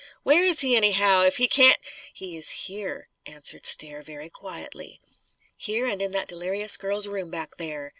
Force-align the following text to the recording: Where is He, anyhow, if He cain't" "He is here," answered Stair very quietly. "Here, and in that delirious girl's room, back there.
Where 0.23 0.43
is 0.43 0.61
He, 0.61 0.75
anyhow, 0.75 1.21
if 1.25 1.37
He 1.37 1.47
cain't" 1.47 1.77
"He 2.13 2.35
is 2.35 2.49
here," 2.65 3.07
answered 3.27 3.67
Stair 3.67 4.01
very 4.01 4.31
quietly. 4.31 4.99
"Here, 5.55 5.85
and 5.85 6.01
in 6.01 6.11
that 6.13 6.27
delirious 6.27 6.75
girl's 6.75 7.07
room, 7.07 7.29
back 7.29 7.57
there. 7.57 7.89